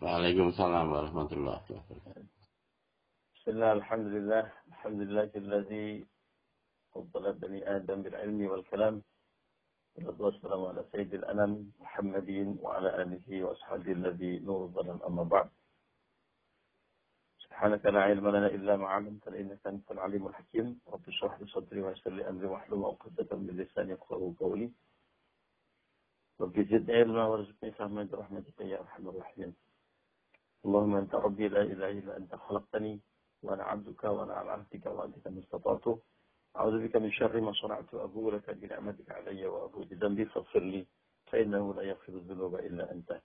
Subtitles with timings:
[0.00, 2.24] Waalaikumsalam warahmatullahi wabarakatuh.
[3.36, 4.44] Bismillah, alhamdulillah.
[4.72, 6.06] Alhamdulillah الذي
[6.96, 9.02] فضل بني آدم بالعلم والكلام
[10.00, 15.48] والصلاة والسلام على سيد الأنام محمد وعلى آله وأصحابه الذي نور الظلام أما بعد
[17.44, 21.80] سبحانك لا علم لنا إلا ما علمتنا إنك أنت العليم الحكيم رب اشرح لي صدري
[21.82, 24.72] ويسر لي أمري واحلل عقدة من لساني يفقهوا قولي
[26.40, 29.52] رب زدني علما وارزقني فهما برحمتك يا أرحم الراحمين
[30.64, 33.00] اللهم أنت ربي لا إله إلا أنت خلقتني
[33.42, 35.84] وأنا عبدك وأنا على عهدك وأنت ما استطعت
[36.56, 40.86] أعوذ بك من شر ما صنعت وأبو لك بنعمتك علي وأبو بذنبي فاغفر لي
[41.26, 43.20] فإنه لا يغفر الذنوب إلا أنت.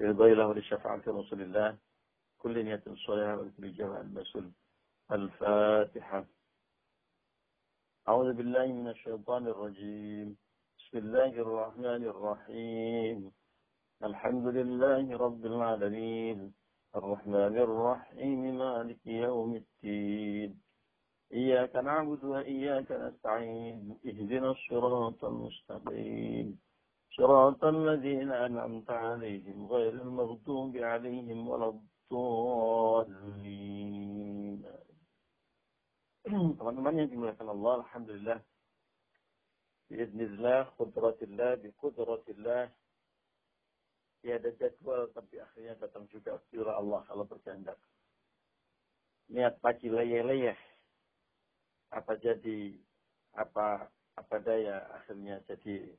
[0.00, 1.78] برضا الله ولشفاعة رسول الله.
[2.38, 4.52] كل نية صالحة وكل جمع المسؤول
[5.12, 6.24] الفاتحة.
[8.08, 10.36] أعوذ بالله من الشيطان الرجيم.
[10.78, 13.32] بسم الله الرحمن الرحيم.
[14.04, 16.52] الحمد لله رب العالمين.
[16.96, 20.60] الرحمن الرحيم مالك يوم الدين.
[21.32, 23.98] إياك نعبد وإياك نستعين.
[24.06, 26.58] اهدنا الصراط المستقيم.
[27.16, 33.16] صراط الذين أنعمت عليهم غير المغضوب عليهم ولا الضالين.
[36.26, 38.40] teman-teman yang dimuliakan Allah Alhamdulillah
[39.86, 41.62] Biiznillah, kudratillah,
[44.26, 47.78] biqudratillah Tiada jadwal tapi akhirnya datang juga bila Allah kalau berkehendak
[49.30, 50.58] Niat pagi leyeh-leyeh
[51.94, 52.74] Apa jadi
[53.38, 55.92] Apa apa daya akhirnya jadi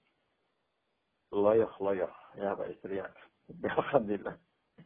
[1.31, 3.07] loyoh-loyoh ya Pak Istri ya.
[3.77, 4.37] Alhamdulillah.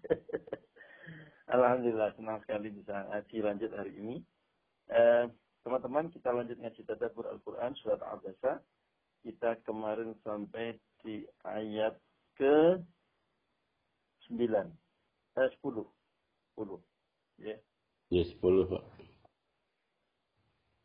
[1.55, 4.15] Alhamdulillah senang sekali bisa ngaji lanjut hari ini.
[5.63, 8.59] Teman-teman eh, kita lanjut ngaji tadabbur Al-Quran surat Al-Basa.
[9.21, 10.75] Kita kemarin sampai
[11.05, 11.95] di ayat
[12.35, 12.81] ke
[14.31, 14.71] 9.
[15.35, 15.83] Eh 10.
[16.55, 16.79] 10.
[17.43, 17.55] Ya.
[18.07, 18.83] Ya 10, Pak.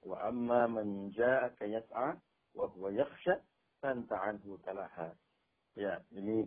[0.07, 2.15] Wa amma man ja'aka yas'a
[2.55, 3.43] wa huwa yakhsha
[3.83, 5.11] fanta anhu talaha.
[5.75, 6.47] Ya, ini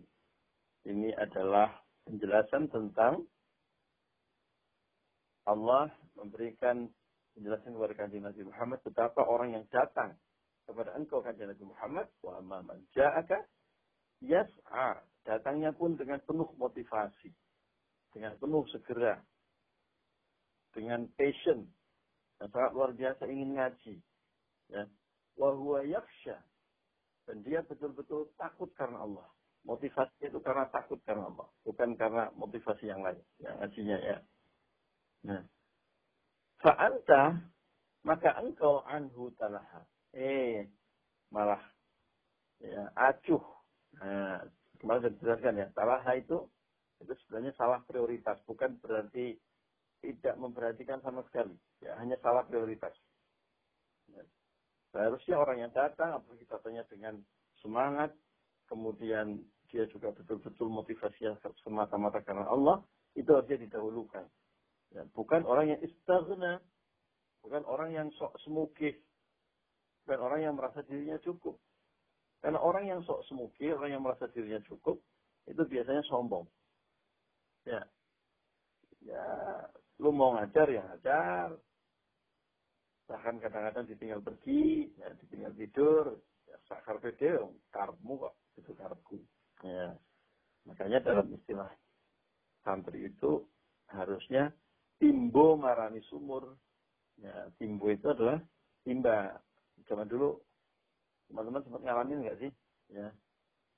[0.87, 3.27] ini adalah penjelasan tentang
[5.43, 6.87] Allah memberikan
[7.35, 10.15] penjelasan kepada kanjeng Nabi Muhammad betapa orang yang datang
[10.63, 13.43] kepada engkau kanjeng Nabi Muhammad wa man ja'aka
[14.23, 17.29] yas'a datangnya pun dengan penuh motivasi
[18.09, 19.21] dengan penuh segera
[20.73, 21.69] dengan passion
[22.41, 23.95] yang sangat luar biasa ingin ngaji
[24.73, 24.83] ya.
[25.37, 26.41] Wa huwa yakhsha.
[27.29, 29.27] Dan dia betul-betul takut karena Allah.
[29.67, 34.17] Motivasi itu karena takut karena Allah bukan karena motivasi yang lain yang ngajinya ya.
[35.27, 35.43] Nah,
[36.63, 37.43] fa'anta
[38.07, 39.83] maka engkau anhu talaha.
[40.15, 40.63] Eh,
[41.29, 41.59] malah
[42.63, 43.43] ya acuh.
[43.99, 44.47] Nah,
[44.79, 46.47] kemarin sudah dijelaskan ya, talaha itu
[46.99, 49.39] itu sebenarnya salah prioritas, bukan berarti
[50.03, 51.55] tidak memperhatikan sama sekali.
[51.79, 52.91] Ya, hanya salah prioritas.
[54.11, 54.23] Ya.
[54.91, 57.19] Seharusnya orang yang datang, apalagi datangnya dengan
[57.63, 58.11] semangat,
[58.67, 59.39] kemudian
[59.71, 62.83] dia juga betul-betul motivasinya semata-mata karena Allah,
[63.15, 64.25] itu harusnya didahulukan.
[64.91, 66.59] Ya, bukan orang yang istighna,
[67.45, 68.97] bukan orang yang sok semukih,
[70.03, 71.55] bukan orang yang merasa dirinya cukup.
[72.39, 74.95] Karena orang yang sok semukih, orang yang merasa dirinya cukup,
[75.43, 76.47] itu biasanya sombong.
[77.67, 77.83] Ya,
[79.03, 79.25] ya,
[79.99, 81.59] lu mau ngajar ya ngajar.
[83.11, 86.05] Bahkan kadang-kadang ditinggal pergi, ya, ditinggal tidur,
[86.47, 89.17] ya, sakar video, karepmu kok, itu karepku.
[89.65, 89.97] Ya.
[90.69, 91.67] Makanya dalam istilah
[92.61, 93.43] santri itu
[93.89, 94.53] harusnya
[95.01, 96.55] timbo marani sumur.
[97.19, 98.39] Ya, timbo itu adalah
[98.85, 99.41] timba.
[99.89, 100.37] Zaman dulu
[101.29, 102.51] teman-teman sempat ngalamin nggak sih?
[102.89, 103.13] Ya,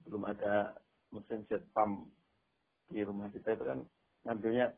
[0.08, 0.80] belum ada
[1.12, 2.08] mesin jet pump
[2.88, 3.80] di rumah kita itu kan
[4.24, 4.72] ngambilnya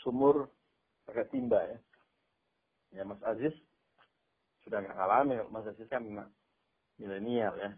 [0.00, 0.48] sumur
[1.04, 1.78] pakai timba ya.
[2.96, 3.52] Ya Mas Aziz
[4.64, 6.02] sudah nggak ngalamin, Mas Aziz kan
[6.96, 7.70] milenial ya.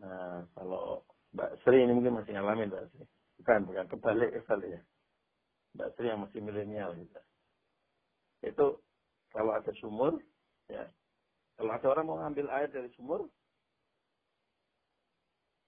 [0.00, 1.04] Nah kalau
[1.36, 3.04] Mbak Sri ini mungkin masih ngalamin Mbak Sri.
[3.40, 4.82] Bukan, bukan kebalik kebalik ya.
[5.76, 7.20] Mbak Sri yang masih milenial gitu.
[8.40, 8.66] Itu
[9.30, 10.18] kalau ada sumur,
[10.66, 10.88] ya.
[11.60, 13.28] Kalau ada orang mau ngambil air dari sumur,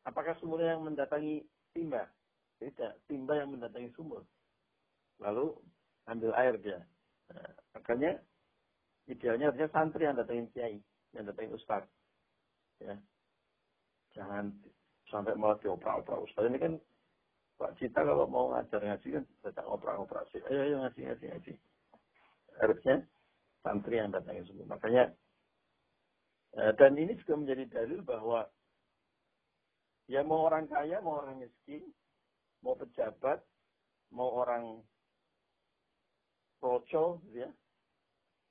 [0.09, 1.45] apakah sumurnya yang mendatangi
[1.77, 2.09] timba?
[2.57, 4.25] Tidak, timba yang mendatangi sumur.
[5.21, 5.53] Lalu
[6.09, 6.81] ambil air dia.
[7.29, 8.17] Nah, makanya
[9.05, 10.81] idealnya harusnya santri yang datangin kiai,
[11.13, 11.85] yang datangin ustaz.
[12.81, 12.97] Ya.
[14.17, 14.49] Jangan
[15.13, 16.49] sampai malah dioprak-oprak ustaz.
[16.49, 16.73] Ini kan
[17.61, 20.41] Pak Cita kalau mau ngajar ngaji kan datang operasi.
[20.49, 21.53] Ayo, ayo ngaji, ngaji, ngaji.
[22.65, 22.97] Harusnya
[23.61, 24.73] santri yang datang semua.
[24.73, 25.13] Makanya,
[26.53, 28.45] dan ini juga menjadi dalil bahwa
[30.05, 31.81] ya mau orang kaya, mau orang miskin,
[32.61, 33.41] mau pejabat,
[34.13, 34.85] mau orang
[36.61, 37.51] roco, gitu ya,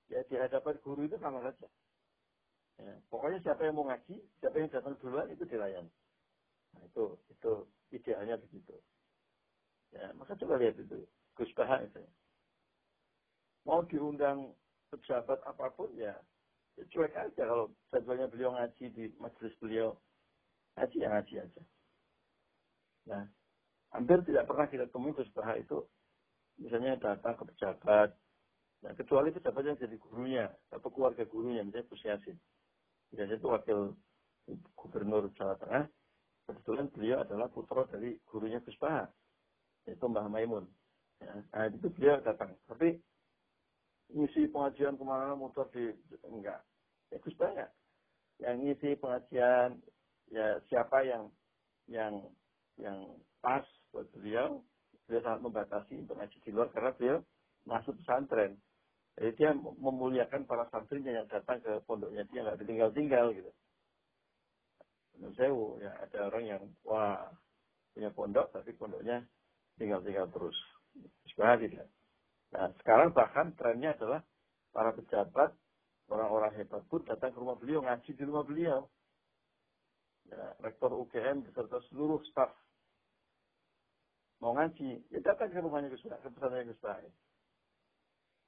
[0.09, 1.69] ya di hadapan guru itu sama saja.
[2.81, 5.91] Ya, pokoknya siapa yang mau ngaji, siapa yang datang duluan itu dilayani.
[6.73, 7.51] Nah, itu itu
[7.93, 8.73] idealnya begitu.
[9.93, 11.05] Ya, maka coba lihat itu,
[11.37, 12.01] Gus Baha itu.
[13.69, 14.57] Mau diundang
[14.89, 16.17] pejabat apa pun ya
[16.89, 19.93] cuek aja kalau jadwalnya beliau ngaji di majelis beliau.
[20.77, 21.61] Ngaji ya ngaji aja.
[23.11, 23.23] Nah,
[23.91, 25.83] hampir tidak pernah kita temui Gus Baha itu
[26.61, 28.13] misalnya datang ke pejabat,
[28.85, 32.37] nah, kecuali pejabat yang jadi gurunya atau keluarga gurunya, misalnya Gus Yasin.
[33.11, 33.79] Biasanya itu wakil
[34.77, 35.85] gubernur Jawa Tengah,
[36.47, 39.09] kebetulan beliau adalah putra dari gurunya Gus Baha,
[39.89, 40.65] yaitu Mbah Maimun.
[41.21, 42.53] Ya, nah, itu beliau datang.
[42.65, 42.97] Tapi
[44.11, 45.93] ngisi pengajian ke mana motor di
[46.27, 46.59] enggak.
[47.11, 47.67] Ya Gus Baha
[48.41, 49.77] yang ngisi pengajian
[50.33, 51.29] ya siapa yang
[51.91, 52.25] yang
[52.79, 52.97] yang
[53.43, 53.61] pas
[53.91, 54.63] buat beliau
[55.05, 57.17] beliau sangat membatasi untuk di luar karena beliau
[57.67, 58.57] masuk pesantren.
[59.19, 63.51] Jadi dia memuliakan para santrinya yang datang ke pondoknya dia nggak ditinggal-tinggal gitu.
[65.19, 65.51] Menurut saya,
[65.83, 67.27] ya ada orang yang wah
[67.91, 69.21] punya pondok tapi pondoknya
[69.75, 70.57] tinggal-tinggal terus.
[71.27, 71.87] Sebenarnya tidak.
[72.55, 74.23] Nah sekarang bahkan trennya adalah
[74.71, 75.51] para pejabat,
[76.11, 78.85] orang-orang hebat pun datang ke rumah beliau, ngaji di rumah beliau.
[80.27, 82.51] Ya, rektor UGM beserta seluruh staf
[84.41, 86.97] mau ngaji, ya datang ke rumahnya Gus ke pesantren Gus Bah.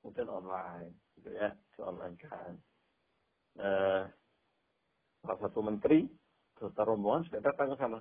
[0.03, 2.53] Mungkin online, gitu ya, di online kan.
[3.61, 4.03] Eh,
[5.23, 6.09] salah satu menteri,
[6.57, 7.99] beserta rombongan sudah datang ke sana.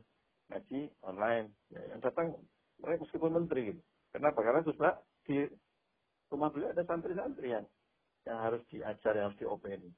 [0.51, 1.47] Ngaji online.
[1.71, 2.35] Ya, yang datang
[2.81, 3.81] mereka meskipun menteri gitu.
[4.11, 4.41] Kenapa?
[4.41, 4.81] Karena Gus
[5.29, 5.47] di
[6.33, 7.69] rumah beliau ada santri-santri yang,
[8.27, 9.91] yang harus diajar, yang harus diopeni.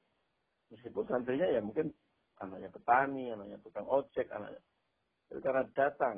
[0.73, 1.93] Meskipun santrinya ya mungkin
[2.41, 4.61] anaknya petani, anaknya tukang ojek, anaknya.
[5.29, 6.15] Jadi karena datang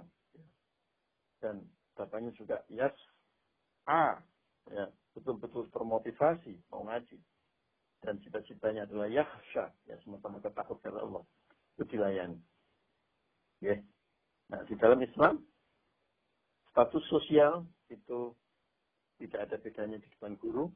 [1.43, 1.61] dan
[1.93, 2.95] bapaknya juga yes
[3.87, 4.19] A
[4.71, 7.19] ya betul-betul termotivasi mau ngaji.
[7.97, 11.23] Dan cita-citanya adalah yahsya ya sama-sama ketakut kepada Allah.
[11.75, 12.39] Itu dilayani.
[13.63, 13.81] Ya.
[14.53, 15.41] Nah di dalam Islam
[16.71, 18.31] status sosial itu
[19.17, 20.69] tidak ada bedanya di depan guru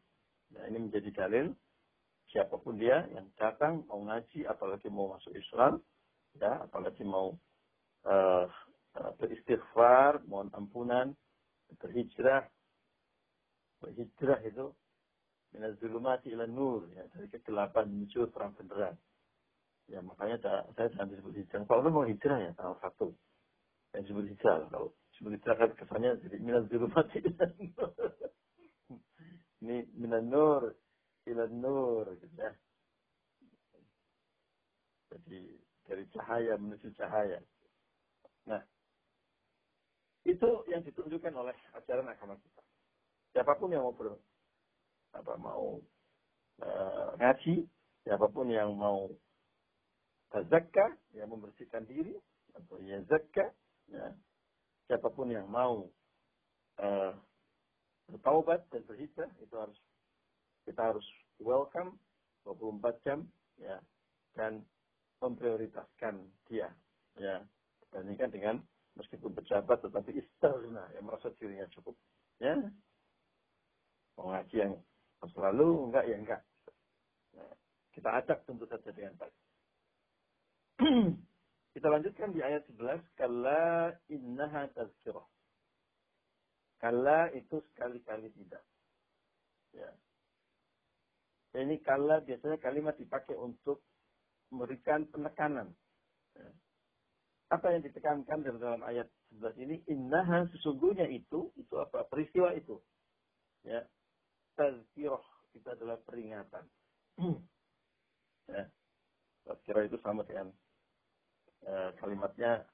[0.52, 1.56] nah ini menjadi dalil
[2.32, 5.80] siapa pun dia yang datang mau ngaji apalagi mau masuk Islam
[6.40, 7.36] ya apalagi mau
[8.08, 8.48] uh,
[9.20, 11.16] beristighfar, mohon ampunan,
[11.80, 12.48] berhijrah.
[13.82, 14.76] Berhijrah itu
[15.56, 18.96] minaz zulumati ila nur, ya, dari kegelapan menuju terang benderang.
[19.90, 20.40] Ya, makanya
[20.76, 21.68] saya jangan disebut hijrah.
[21.68, 23.12] Kalau mau hijrah ya salah satu.
[23.92, 24.56] Yang disebut hijrah.
[24.72, 27.92] Kalau disebut hijrah kan kesannya jadi minaz zulumati ila nur.
[29.62, 30.74] Ini minaz nur
[31.30, 32.06] ila nur.
[32.18, 32.52] Gitu ya.
[35.12, 35.42] Jadi
[35.86, 37.38] dari cahaya menuju cahaya.
[38.48, 38.62] Nah,
[40.26, 42.62] itu yang ditunjukkan oleh ajaran agama kita.
[43.36, 44.16] Siapa pun yang mau ber,
[45.12, 45.80] apa mau
[46.60, 46.70] e,
[47.20, 47.68] ngaji,
[48.08, 49.12] siapa pun yang mau
[50.32, 52.16] zakah, yang membersihkan diri
[52.56, 53.52] atau yang zakah,
[53.92, 54.16] ya,
[54.88, 55.88] siapa pun yang mau
[56.80, 56.88] e,
[58.12, 59.80] bertaubat dan berhijrah itu harus
[60.68, 61.08] kita harus
[61.42, 61.98] welcome
[62.46, 63.20] 24 jam
[63.58, 63.80] ya
[64.36, 64.62] dan
[65.22, 66.70] memprioritaskan dia
[67.18, 67.42] ya
[67.88, 68.56] dibandingkan dengan
[69.00, 71.96] meskipun pejabat tetapi istarna yang merasa dirinya cukup
[72.40, 72.58] ya.
[74.20, 74.74] Mau ngaji yang
[75.32, 76.42] selalu enggak ya enggak.
[77.38, 77.54] Nah,
[77.96, 79.36] kita acak tentu saja dengan baik.
[81.72, 85.24] Kita lanjutkan di ayat 11 kalla innaha tazkirah
[86.82, 88.66] kalla itu sekali-kali tidak.
[89.78, 89.90] Ya.
[91.62, 93.86] Ini kalla biasanya kalimat dipakai untuk
[94.50, 95.70] memberikan penekanan.
[96.34, 96.50] Ya.
[97.54, 99.06] Apa yang ditekankan dalam ayat
[99.38, 99.76] 11 ini?
[99.94, 102.10] Innaha sesungguhnya itu itu apa?
[102.10, 102.82] Peristiwa itu.
[103.62, 103.86] Ya.
[104.58, 105.24] Tazkirah
[105.54, 106.66] itu adalah peringatan.
[108.52, 108.68] Ya.
[109.48, 110.52] Tazkirah itu sama dengan
[111.64, 112.68] uh, kalimatnya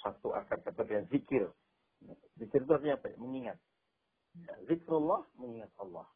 [0.00, 1.52] satu akar kata dengan zikir
[2.36, 3.58] zikir itu artinya apa mengingat
[4.36, 6.06] ya, zikrullah mengingat Allah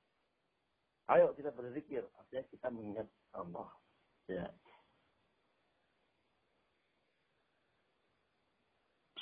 [1.15, 3.69] ayo kita berzikir artinya kita mengingat Allah
[4.29, 4.49] ya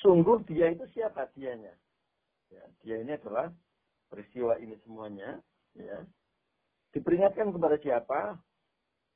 [0.02, 1.74] sungguh dia itu siapa dianya?
[2.48, 3.52] Ya, dia ini adalah
[4.08, 5.42] peristiwa ini semuanya.
[5.76, 6.06] Ya.
[6.96, 8.40] Diperingatkan kepada siapa?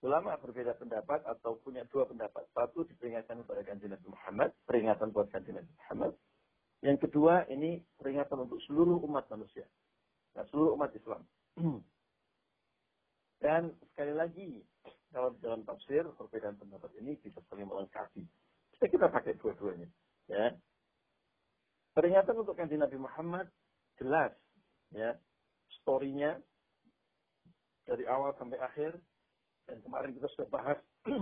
[0.03, 2.45] Ulama berbeda pendapat atau punya dua pendapat.
[2.51, 6.13] Satu diperingatkan kepada kanjeng Nabi Muhammad, peringatan buat kanjeng Nabi Muhammad.
[6.83, 9.63] Yang kedua ini peringatan untuk seluruh umat manusia.
[10.35, 11.23] Nah, seluruh umat Islam.
[13.43, 14.51] Dan sekali lagi,
[15.15, 18.27] kalau dalam tafsir, perbedaan pendapat ini bisa saling melengkapi.
[18.75, 19.87] Kita kita pakai dua-duanya.
[20.27, 20.55] Ya.
[21.95, 23.47] Peringatan untuk kanji Nabi Muhammad
[24.01, 24.33] jelas
[24.97, 25.13] ya
[25.83, 26.41] story-nya
[27.85, 28.97] dari awal sampai akhir
[29.69, 30.79] dan kemarin kita sudah bahas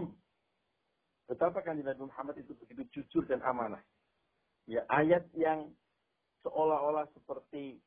[1.29, 3.83] betapa kanjeng Nabi Muhammad itu begitu jujur dan amanah.
[4.69, 5.73] Ya ayat yang
[6.45, 7.81] seolah-olah seperti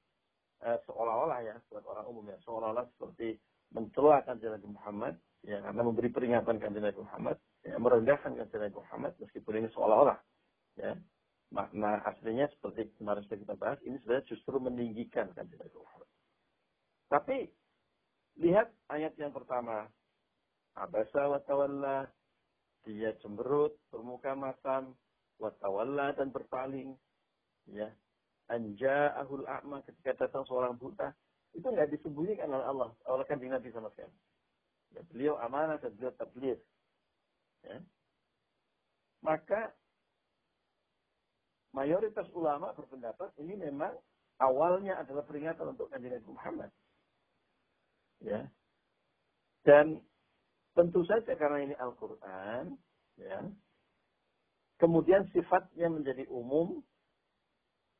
[0.61, 3.37] eh, seolah-olah ya buat orang umum ya seolah-olah seperti
[3.73, 5.13] mencela kanjeng Nabi Muhammad
[5.43, 10.17] ya karena memberi peringatan kanjeng Nabi Muhammad ya merendahkan kanjeng Nabi Muhammad meskipun ini seolah-olah
[10.77, 10.93] ya
[11.53, 16.09] makna aslinya seperti kemarin sudah kita bahas ini sebenarnya justru meninggikan kanjeng Nabi Muhammad.
[17.09, 17.37] Tapi
[18.41, 19.85] lihat ayat yang pertama
[20.73, 22.09] abasa wa tawalla
[22.83, 24.97] dia cemberut bermuka masam
[25.39, 26.93] wa tawalla dan berpaling
[27.71, 27.89] ya
[28.51, 31.15] anja ahul a'ma ketika datang seorang buta
[31.53, 34.13] itu nggak disembunyikan oleh Allah oleh kanjeng Nabi sama sekali
[34.93, 36.59] ya, beliau amanah dan beliau tabligh
[37.63, 37.77] ya
[39.23, 39.71] maka
[41.73, 43.95] mayoritas ulama berpendapat ini memang
[44.43, 46.69] awalnya adalah peringatan untuk kanjeng Nabi Muhammad.
[48.23, 48.41] Ya.
[49.63, 50.03] Dan
[50.75, 52.75] tentu saja karena ini Al-Qur'an,
[53.15, 53.39] ya.
[54.83, 56.83] Kemudian sifatnya menjadi umum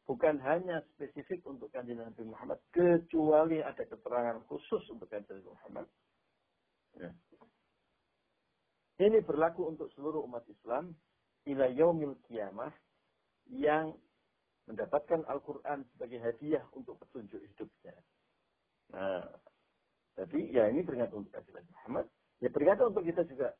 [0.03, 5.87] bukan hanya spesifik untuk kanjeng Nabi Muhammad kecuali ada keterangan khusus untuk kanjeng Nabi Muhammad.
[6.99, 7.09] Ya.
[8.99, 10.91] Ini berlaku untuk seluruh umat Islam
[11.47, 12.75] ila yaumil kiamah
[13.47, 13.95] yang
[14.67, 17.95] mendapatkan Al-Quran sebagai hadiah untuk petunjuk hidupnya.
[18.91, 19.23] Nah,
[20.19, 22.05] jadi ya ini peringatan untuk Nabi Muhammad.
[22.43, 23.55] Ya peringatan untuk kita juga.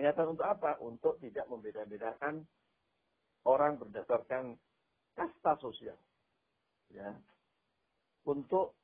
[0.00, 0.80] Peringatan untuk apa?
[0.80, 2.40] Untuk tidak membeda-bedakan
[3.44, 4.56] orang berdasarkan
[5.12, 6.00] kasta sosial.
[6.88, 7.12] Ya.
[8.24, 8.80] Untuk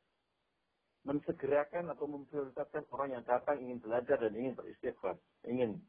[1.08, 5.16] mensegerakan atau memprioritaskan orang yang datang ingin belajar dan ingin beristighfar,
[5.48, 5.80] ingin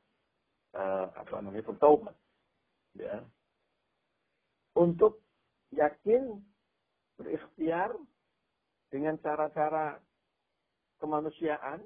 [0.71, 2.15] uh, apa namanya bertaubat
[2.95, 3.19] ya
[4.79, 5.19] untuk
[5.75, 6.39] yakin
[7.19, 7.91] berikhtiar
[8.87, 9.99] dengan cara-cara
[11.03, 11.83] kemanusiaan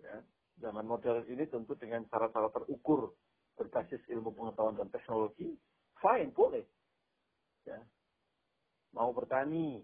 [0.00, 0.24] ya
[0.58, 3.14] zaman modern ini tentu dengan cara-cara terukur
[3.58, 5.54] berbasis ilmu pengetahuan dan teknologi
[5.98, 6.64] fine boleh
[7.66, 7.78] ya
[8.94, 9.82] mau bertani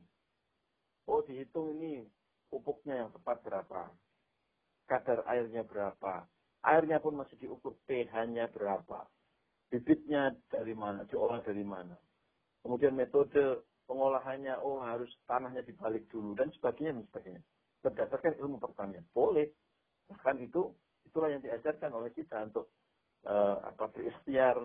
[1.11, 2.07] oh dihitung ini
[2.49, 3.91] pupuknya yang tepat berapa
[4.87, 6.27] kadar airnya berapa
[6.65, 9.05] airnya pun masih diukur pH-nya berapa
[9.75, 11.99] bibitnya dari mana, diolah dari mana.
[12.63, 17.43] Kemudian metode pengolahannya, oh harus tanahnya dibalik dulu dan sebagainya dan sebagainya.
[17.83, 19.03] Berdasarkan ilmu pertanian.
[19.11, 19.51] Boleh.
[20.11, 20.73] Bahkan itu
[21.09, 22.73] itulah yang diajarkan oleh kita untuk
[23.25, 24.57] uh, apa berikhtiar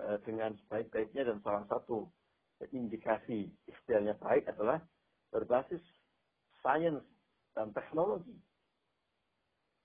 [0.00, 2.08] uh, dengan sebaik-baiknya dan salah satu
[2.72, 4.80] indikasi ikhtiarnya baik adalah
[5.28, 5.82] berbasis
[6.64, 7.04] sains
[7.52, 8.36] dan teknologi.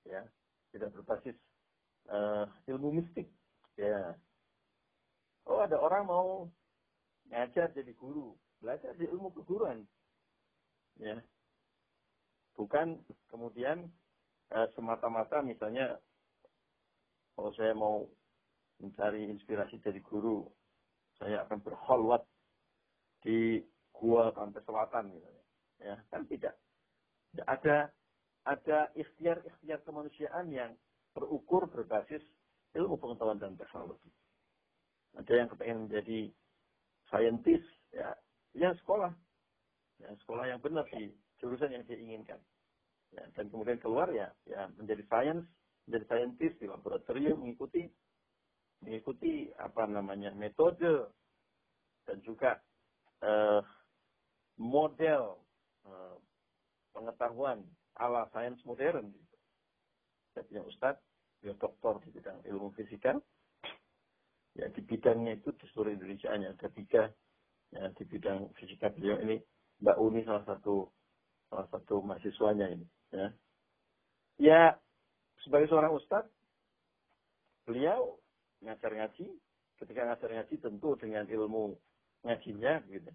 [0.07, 0.25] Ya,
[0.73, 1.37] tidak berbasis
[2.09, 3.29] uh, ilmu mistik.
[3.75, 4.15] Ya,
[5.49, 6.45] Oh ada orang mau
[7.31, 9.87] ngajar jadi guru, belajar di ilmu keguruan.
[11.01, 11.17] Ya.
[12.53, 13.89] Bukan kemudian
[14.51, 15.95] eh, semata-mata misalnya
[17.35, 18.03] kalau saya mau
[18.83, 20.43] mencari inspirasi dari guru,
[21.15, 22.25] saya akan berholwat
[23.21, 23.61] di
[23.93, 25.45] gua pantai selatan misalnya.
[25.81, 26.53] Ya, kan tidak.
[27.33, 27.77] Ya, ada
[28.45, 30.73] ada ikhtiar-ikhtiar kemanusiaan yang
[31.13, 32.21] terukur berbasis
[32.73, 34.09] ilmu pengetahuan dan teknologi.
[35.13, 36.31] Ada yang kepengen menjadi
[37.11, 38.15] saintis, ya,
[38.55, 39.11] ya sekolah.
[40.01, 42.41] Ya, sekolah yang benar di jurusan yang dia inginkan.
[43.11, 45.43] Ya, dan kemudian keluar ya, ya menjadi sains,
[45.87, 47.83] menjadi saintis di laboratorium mengikuti
[48.81, 51.11] mengikuti apa namanya metode
[52.07, 52.55] dan juga
[53.19, 53.59] uh,
[54.55, 55.43] model
[55.83, 56.15] uh,
[56.95, 57.67] pengetahuan
[57.99, 59.11] ala sains modern.
[60.31, 61.03] Saya punya ustadz,
[61.43, 63.19] dia doktor di bidang ilmu fisika,
[64.55, 67.11] ya di bidangnya itu di seluruh Indonesia hanya ada tiga
[67.75, 69.35] ya di bidang fisika beliau ini.
[69.83, 70.87] Mbak Uni salah satu
[71.51, 73.27] salah satu mahasiswanya ini ya
[74.41, 74.61] ya
[75.43, 76.31] sebagai seorang ustadz
[77.67, 78.17] beliau
[78.63, 79.27] ngajar ngaji
[79.83, 81.75] ketika ngajar ngaji tentu dengan ilmu
[82.25, 83.11] ngajinya gitu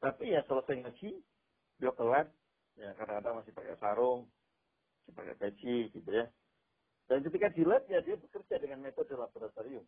[0.00, 1.10] tapi ya selesai ngaji
[1.80, 2.26] beliau kelar
[2.78, 4.28] ya kadang-kadang masih pakai sarung
[5.02, 6.28] masih pakai peci gitu ya
[7.10, 9.82] dan ketika di ya dia bekerja dengan metode laboratorium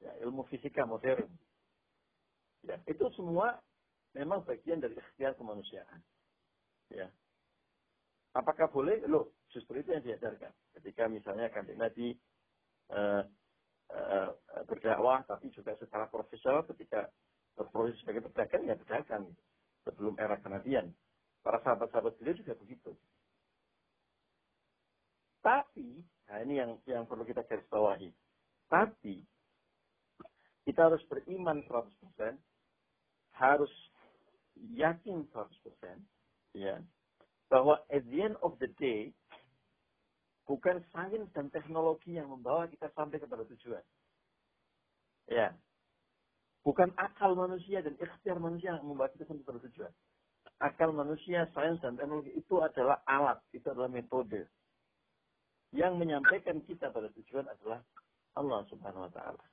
[0.00, 1.28] ya, ilmu fisika modern.
[2.66, 3.62] Ya, itu semua
[4.16, 6.02] memang bagian dari ikhtiar kemanusiaan.
[6.90, 7.10] Ya.
[8.36, 9.00] Apakah boleh?
[9.08, 10.52] Loh, justru itu yang diajarkan.
[10.76, 12.12] Ketika misalnya kanjeng Nabi
[12.92, 13.24] uh,
[13.88, 14.30] uh,
[14.68, 17.08] berdakwah, tapi juga secara profesional ketika
[17.56, 19.24] berproses sebagai pedagang, ya pedagang.
[19.88, 20.92] Sebelum era kenabian.
[21.40, 22.92] Para sahabat-sahabat beliau juga begitu.
[25.40, 28.10] Tapi, nah ini yang yang perlu kita garis bawahi.
[28.66, 29.22] Tapi
[30.66, 32.34] kita harus beriman 100%,
[33.38, 33.70] harus
[34.74, 36.02] yakin 100%,
[36.58, 36.82] ya,
[37.46, 39.14] bahwa at the end of the day,
[40.46, 43.82] bukan sains dan teknologi yang membawa kita sampai kepada tujuan.
[45.26, 45.54] Ya.
[46.66, 49.92] Bukan akal manusia dan ikhtiar manusia yang membawa kita sampai kepada tujuan.
[50.58, 54.46] Akal manusia, sains dan teknologi itu adalah alat, itu adalah metode.
[55.74, 57.82] Yang menyampaikan kita pada tujuan adalah
[58.34, 59.44] Allah Subhanahu wa taala.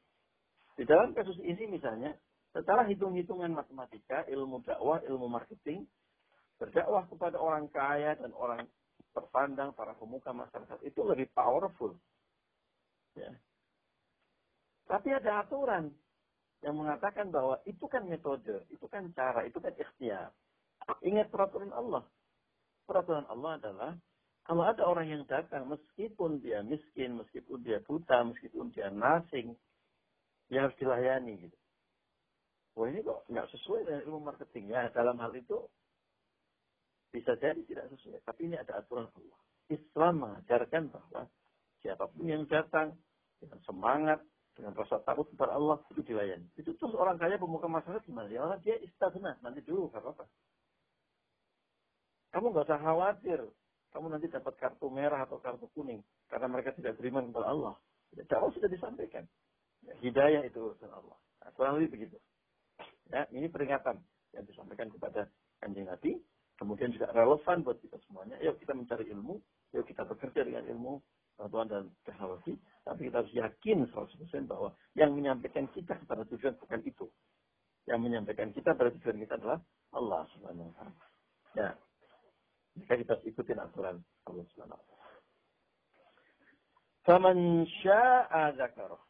[0.74, 2.18] Di dalam kasus ini misalnya,
[2.54, 5.86] setelah hitung-hitungan matematika, ilmu dakwah, ilmu marketing,
[6.58, 8.66] berdakwah kepada orang kaya dan orang
[9.14, 11.94] terpandang, para pemuka masyarakat itu lebih powerful.
[13.14, 13.30] Ya.
[14.90, 15.94] Tapi ada aturan
[16.66, 20.34] yang mengatakan bahwa itu kan metode, itu kan cara, itu kan ikhtiar.
[21.06, 22.04] Ingat peraturan Allah.
[22.84, 23.92] Peraturan Allah adalah
[24.44, 29.56] kalau ada orang yang datang meskipun dia miskin, meskipun dia buta, meskipun dia nasing,
[30.52, 31.58] dia harus dilayani gitu.
[32.76, 34.66] Wah ini kok nggak sesuai dengan ilmu marketing.
[34.74, 35.64] Ya dalam hal itu
[37.14, 38.26] bisa jadi tidak sesuai.
[38.26, 39.40] Tapi ini ada aturan Allah.
[39.70, 41.30] Islam mengajarkan bahwa
[41.86, 42.98] siapa pun yang datang
[43.38, 44.20] dengan semangat,
[44.58, 46.50] dengan rasa takut kepada Allah itu dilayani.
[46.58, 48.28] Itu terus orang kaya pemuka masyarakat gimana?
[48.34, 50.26] Ya Allah dia istagna, nanti dulu gak apa-apa.
[52.34, 53.42] Kamu nggak usah khawatir.
[53.94, 57.78] Kamu nanti dapat kartu merah atau kartu kuning karena mereka tidak beriman kepada Allah.
[58.26, 59.22] Dakwah sudah disampaikan.
[59.86, 61.14] Ya, hidayah itu urusan Allah.
[61.46, 62.18] Nah, kurang lebih begitu.
[63.14, 64.02] Ya, ini peringatan
[64.34, 65.30] yang disampaikan kepada
[65.62, 66.18] kanjeng Nabi.
[66.58, 68.38] Kemudian juga relevan buat kita semuanya.
[68.46, 69.42] Yuk kita mencari ilmu.
[69.74, 71.02] Yuk kita bekerja dengan ilmu
[71.36, 72.54] pengetahuan dan teknologi.
[72.84, 77.06] Tapi kita harus yakin 100% bahwa yang menyampaikan kita kepada tujuan bukan itu.
[77.90, 79.60] Yang menyampaikan kita pada tujuan kita adalah
[79.92, 81.04] Allah Subhanahu wa taala.
[81.58, 81.70] Ya.
[82.80, 83.98] Jika kita ikutin aturan
[84.30, 85.08] Allah Subhanahu wa taala.
[87.04, 88.56] Faman sya'a.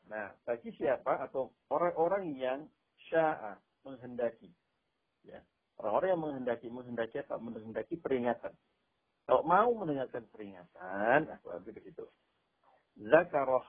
[0.09, 2.59] Nah, bagi siapa atau orang-orang yang
[3.09, 4.49] sya'a menghendaki.
[5.21, 5.45] Ya.
[5.81, 7.35] Orang-orang yang menghendaki, menghendaki apa?
[7.41, 8.53] Menghendaki peringatan.
[9.23, 12.03] Kalau mau mendengarkan peringatan, aku ambil begitu.
[12.99, 13.63] Zakaroh,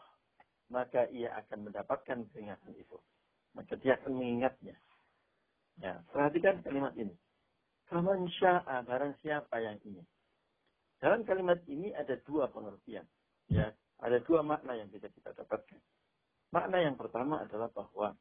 [0.69, 2.99] maka ia akan mendapatkan peringatan itu.
[3.55, 4.75] Maka dia akan mengingatnya.
[5.79, 7.15] Ya, perhatikan kalimat ini.
[7.87, 10.03] Kaman sya'a, barang siapa yang ini.
[10.99, 13.07] Dalam kalimat ini ada dua pengertian.
[13.47, 13.71] Ya,
[14.03, 15.79] ada dua makna yang bisa kita dapatkan.
[16.51, 18.15] Makna yang pertama adalah bahwa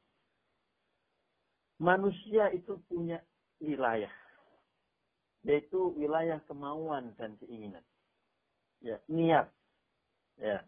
[1.82, 3.22] manusia itu punya
[3.64, 4.12] wilayah.
[5.48, 7.84] Yaitu wilayah kemauan dan keinginan.
[8.84, 9.48] Ya, niat.
[10.40, 10.68] Ya.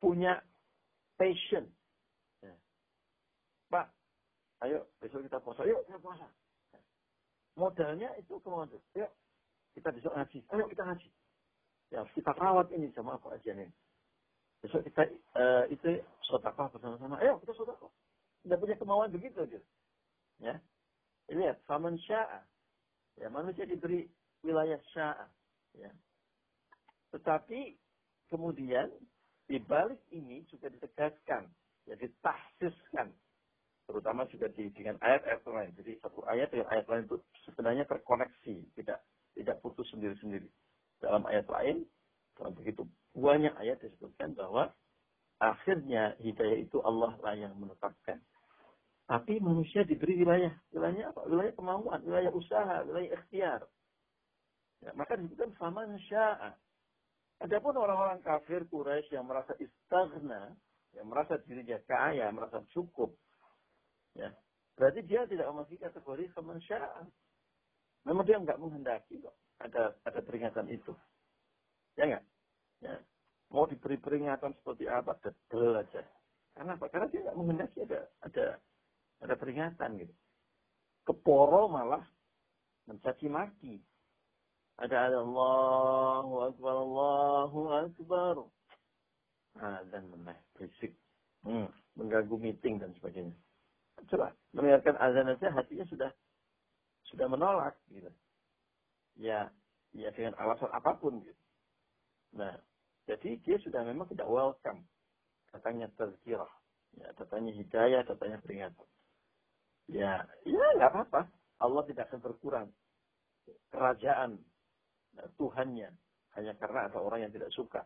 [0.00, 0.40] Punya
[1.20, 1.68] passion.
[2.40, 2.56] Ya.
[3.68, 3.92] Pak,
[4.64, 5.68] ayo besok kita puasa.
[5.68, 6.24] Yuk, kita puasa.
[7.56, 8.72] Modalnya itu kemauan.
[8.96, 9.10] Yuk,
[9.76, 10.38] kita besok ngaji.
[10.52, 11.08] Ayo kita ngaji.
[11.88, 13.68] Ya, kita rawat ini sama apa aja nih.
[14.60, 17.16] Besok kita uh, itu sotakoh bersama-sama.
[17.24, 17.92] Ayo kita sotakoh.
[18.44, 19.64] Tidak punya kemauan begitu gitu.
[21.78, 22.42] Faman sya'a.
[23.22, 24.10] Ya, manusia diberi
[24.42, 25.30] wilayah sya'a.
[25.78, 25.94] Ya.
[27.14, 27.78] Tetapi
[28.26, 28.90] kemudian
[29.46, 31.46] di balik ini juga ditegaskan,
[31.86, 33.14] ya ditahsiskan.
[33.86, 35.70] Terutama juga di, dengan ayat-ayat lain.
[35.78, 38.98] Jadi satu ayat dengan ayat lain itu sebenarnya terkoneksi, tidak
[39.38, 40.50] tidak putus sendiri-sendiri.
[40.98, 41.86] Dalam ayat lain,
[42.34, 44.74] dalam begitu banyak ayat disebutkan bahwa
[45.38, 48.18] akhirnya hidayah itu Allah lah yang menetapkan.
[49.08, 50.52] Tapi manusia diberi wilayah.
[50.68, 51.24] Wilayahnya apa?
[51.24, 53.64] Wilayah kemauan, wilayah usaha, wilayah ikhtiar.
[54.84, 56.52] Ya, maka disebutkan sama sya'a.
[57.40, 60.52] Adapun orang-orang kafir Quraisy yang merasa istagna,
[60.92, 63.14] yang merasa dirinya kaya, merasa cukup,
[64.18, 64.28] ya,
[64.74, 67.02] berarti dia tidak memiliki kategori sama sya'a.
[68.04, 70.92] Memang dia nggak menghendaki kok ada ada peringatan itu.
[71.98, 72.24] Ya nggak?
[72.84, 72.94] Ya.
[73.50, 76.02] Mau diberi peringatan seperti apa, dedel aja.
[76.54, 76.86] Karena apa?
[76.92, 78.46] Karena dia nggak menghendaki ada ada
[79.22, 80.14] ada peringatan gitu.
[81.08, 82.04] Keporo malah
[82.86, 83.80] mencaci maki.
[84.78, 88.36] Ada Allahu Akbar, Allahu Akbar.
[89.58, 90.94] Nah, dan meneh, berisik.
[91.42, 91.66] Hmm,
[91.98, 93.34] mengganggu meeting dan sebagainya.
[94.06, 96.10] Coba, mendengarkan azan saja hatinya sudah
[97.10, 98.06] sudah menolak gitu.
[99.18, 99.50] Ya,
[99.90, 101.42] ya dengan alasan apa pun gitu.
[102.38, 102.54] Nah,
[103.10, 104.86] jadi dia sudah memang tidak welcome.
[105.50, 106.52] Katanya tazkirah.
[106.94, 108.86] Ya, datanya hidayah, datanya peringatan.
[109.88, 111.20] Ya, ya nggak apa-apa.
[111.58, 112.68] Allah tidak akan berkurang
[113.72, 114.38] kerajaan
[115.16, 115.90] eh, Tuhannya
[116.36, 117.82] hanya karena ada orang yang tidak suka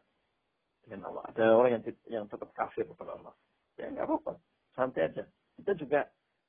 [0.82, 1.22] dengan Allah.
[1.30, 3.34] Ada orang yang yang tetap kafir kepada Allah.
[3.78, 4.32] Ya nggak apa-apa,
[4.74, 5.24] santai aja.
[5.56, 6.00] Kita juga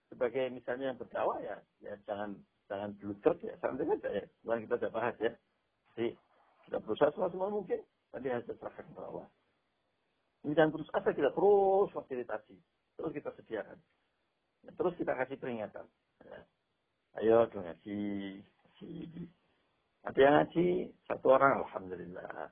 [0.10, 2.36] sebagai misalnya yang berdakwah ya, ya jangan
[2.68, 4.26] jangan blunder ya, santai aja ya.
[4.42, 5.32] Kemarin kita sudah bahas ya.
[5.94, 6.10] Jadi
[6.66, 9.28] kita berusaha semua mungkin, nanti hasil serahkan kepada Allah.
[10.44, 12.56] Ini jangan terus asa kita terus fasilitasi,
[13.00, 13.78] terus kita sediakan.
[14.64, 15.84] Terus kita kasih peringatan.
[17.20, 18.00] Ayo ngaji.
[20.04, 20.68] Ada yang ngaji
[21.08, 22.52] satu orang alhamdulillah.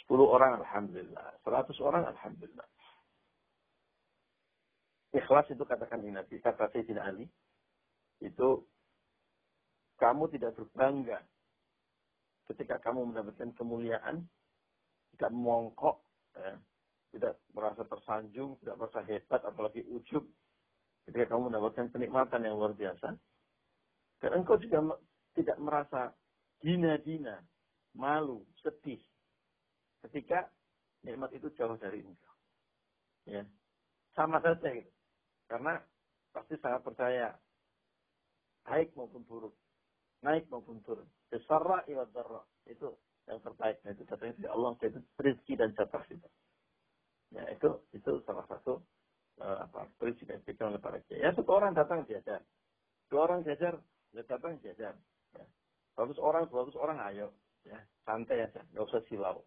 [0.00, 1.36] Sepuluh orang alhamdulillah.
[1.44, 2.68] Seratus orang alhamdulillah.
[5.16, 7.24] Ikhlas itu katakan di Nabi, kata Sayyidina Ali,
[8.20, 8.60] itu
[9.96, 11.24] kamu tidak berbangga
[12.52, 14.28] ketika kamu mendapatkan kemuliaan,
[15.16, 16.04] tidak mongkok,
[16.36, 16.60] ya,
[17.16, 20.28] tidak merasa tersanjung, tidak merasa hebat, apalagi ujub,
[21.06, 23.14] ketika kamu mendapatkan kenikmatan yang luar biasa.
[24.18, 24.98] Dan engkau juga
[25.38, 26.10] tidak merasa
[26.58, 27.38] dina-dina,
[27.94, 28.98] malu, sedih,
[30.08, 30.50] ketika
[31.04, 32.34] nikmat itu jauh dari engkau.
[33.28, 33.42] Ya.
[34.16, 34.90] Sama saja gitu.
[35.46, 35.78] Karena
[36.34, 37.36] pasti sangat percaya
[38.66, 39.54] baik maupun buruk,
[40.26, 41.06] naik maupun turun.
[41.30, 42.42] Besarra iwa darra.
[42.66, 42.98] Itu
[43.30, 43.78] yang terbaik.
[43.82, 46.28] Nah, itu katanya dari Allah itu rezeki dan jatah itu.
[47.34, 48.82] Ya, itu itu salah satu
[49.40, 51.22] uh, apa oleh para kiai.
[51.24, 52.40] Ya, satu orang datang diajar.
[53.06, 53.78] Dua orang diajar,
[54.12, 54.94] ya datang diajar.
[55.36, 55.44] Ya.
[55.96, 57.32] Bagus orang, bagus orang, ayo.
[57.66, 59.42] Ya, santai aja, nggak usah silau.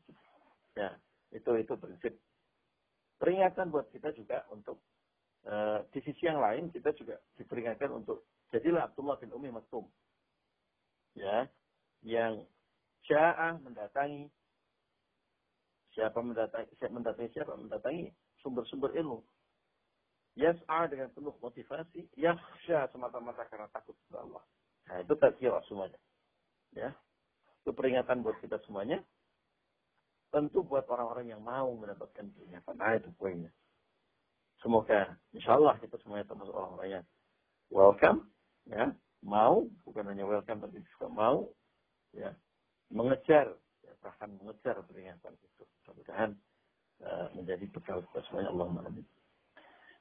[0.75, 0.91] Ya,
[1.31, 2.13] itu itu prinsip.
[3.19, 4.79] Peringatan buat kita juga untuk
[5.47, 9.87] uh, di sisi yang lain kita juga diperingatkan untuk jadilah Abdullah bin Umi Maktum.
[11.15, 11.47] Ya,
[12.03, 12.43] yang
[13.07, 14.27] siapa mendatangi
[15.95, 19.19] siapa mendatangi siapa mendatangi sumber-sumber ilmu.
[20.39, 24.43] Yas'a dengan penuh motivasi, yakhsha semata-mata karena takut kepada Allah.
[24.87, 25.99] Nah, itu tazkirah semuanya.
[26.71, 26.95] Ya.
[27.61, 29.03] Itu peringatan buat kita semuanya.
[30.31, 32.73] Tentu buat orang-orang yang mau mendapatkan peringatan.
[32.79, 33.51] Nah, itu poinnya.
[34.63, 37.05] Semoga insya Allah kita semuanya termasuk orang-orang yang
[37.71, 38.27] welcome,
[38.67, 38.91] ya,
[39.23, 41.37] mau, bukan hanya welcome tapi juga mau,
[42.15, 42.31] ya,
[42.91, 45.63] mengejar, ya, bahkan mengejar peringatan itu.
[45.83, 46.31] Mudah-mudahan
[47.03, 49.05] uh, menjadi bekal kita semuanya Allah amin.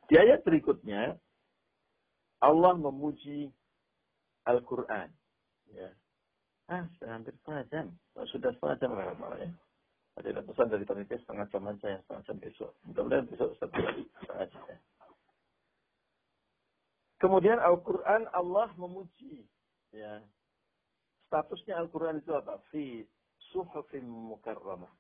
[0.09, 1.21] Di ayat berikutnya
[2.41, 3.53] Allah memuji
[4.49, 5.13] Al-Quran.
[5.69, 5.93] Ya.
[6.69, 7.87] Ah, sudah hampir setengah jam.
[8.17, 9.51] Oh, sudah setengah jam malah ya.
[10.19, 12.71] Ada pesan dari panitia setengah jam aja yang setengah jam besok.
[12.89, 14.63] Mudah-mudahan besok satu lagi setengah jam.
[14.67, 14.79] Ya.
[17.19, 19.45] Kemudian Al-Quran Allah memuji.
[19.93, 20.25] Ya.
[21.29, 22.57] Statusnya Al-Quran itu apa?
[22.73, 23.05] Fi
[23.53, 24.91] suhufin mukarramah.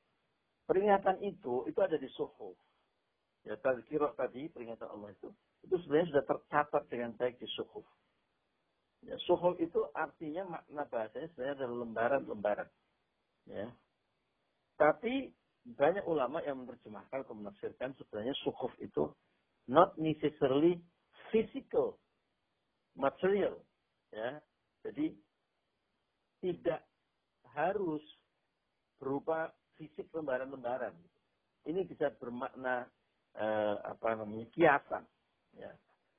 [0.68, 2.54] Peringatan itu, itu ada di suhuf.
[3.46, 5.30] Ya, tazkirah tadi, peringatan Allah itu,
[5.62, 7.86] itu sebenarnya sudah tercatat dengan baik di suhuf.
[9.06, 12.68] Ya, suhuf itu artinya makna bahasanya sebenarnya adalah lembaran-lembaran.
[13.46, 13.66] Ya.
[14.74, 15.30] Tapi
[15.64, 19.10] banyak ulama yang menerjemahkan atau menafsirkan sebenarnya suhuf itu
[19.70, 20.82] not necessarily
[21.30, 22.02] physical
[22.98, 23.62] material.
[24.10, 24.42] Ya.
[24.82, 25.14] Jadi
[26.42, 26.82] tidak
[27.54, 28.02] harus
[28.98, 30.94] berupa fisik lembaran-lembaran.
[31.66, 32.86] Ini bisa bermakna
[33.38, 35.06] eh, apa namanya kiasan.
[35.54, 35.72] Ya.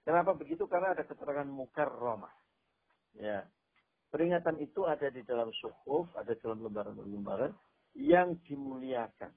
[0.08, 0.66] Kenapa begitu?
[0.66, 2.32] Karena ada keterangan mukar Roma.
[3.20, 3.46] Ya.
[4.10, 7.54] Peringatan itu ada di dalam suhuf, ada dalam lembaran-lembaran
[7.94, 9.30] yang dimuliakan.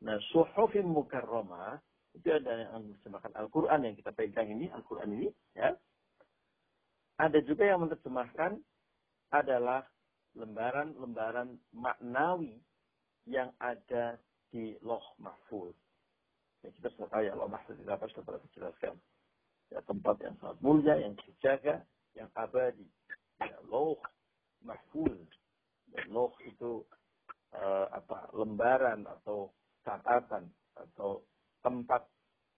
[0.00, 1.76] Nah, suhufin mukarrama
[2.16, 5.76] itu ada yang menerjemahkan Al-Quran yang kita pegang ini, Al-Quran ini, ya.
[7.20, 8.60] Ada juga yang menerjemahkan
[9.32, 9.84] adalah
[10.36, 12.60] lembaran-lembaran maknawi
[13.28, 14.20] yang ada
[14.52, 15.76] di loh mahfuz.
[16.66, 18.94] Ya, kita sudah tahu ya loh mahfuz itu apa sudah pernah dijelaskan.
[19.70, 21.86] Ya, tempat yang sangat mulia, yang dijaga,
[22.18, 22.90] yang abadi.
[23.38, 23.94] Ya, loh
[24.66, 25.14] mahfuz.
[25.94, 26.82] Dan loh itu
[27.54, 29.54] uh, apa lembaran atau
[29.86, 31.22] catatan atau
[31.62, 32.02] tempat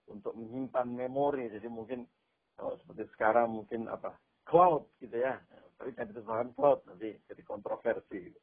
[0.09, 1.45] untuk menyimpan memori.
[1.53, 2.09] Jadi mungkin
[2.57, 4.17] kalau seperti sekarang mungkin apa
[4.49, 5.37] cloud gitu ya.
[5.77, 8.33] Tapi kan itu bahan cloud nanti jadi kontroversi.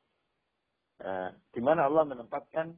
[1.02, 2.70] Nah, di mana Allah menempatkan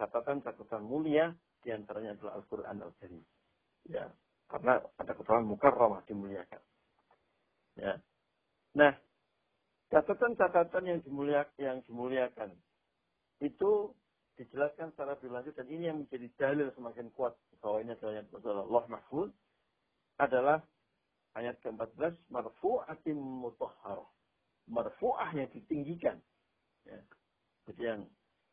[0.00, 3.22] catatan-catatan mulia di antaranya adalah Al-Quran Al-Karim.
[3.90, 4.06] Ya,
[4.46, 6.62] karena ada keterangan mukarramah dimuliakan.
[7.74, 7.98] Ya.
[8.78, 8.94] Nah,
[9.90, 12.54] catatan-catatan yang dimuliakan, yang dimuliakan
[13.42, 13.90] itu
[14.38, 18.28] dijelaskan secara lebih lanjut dan ini yang menjadi dalil semakin kuat bahwa ini adalah yang
[18.46, 19.30] Allah Mahfud
[20.22, 20.58] adalah
[21.34, 24.06] ayat ke-14 marfu'atin mutahharah.
[24.70, 26.22] Marfu'ah yang ditinggikan.
[26.86, 27.00] Ya.
[27.66, 28.00] Jadi yang